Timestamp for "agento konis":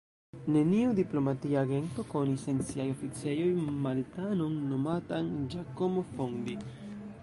1.65-2.47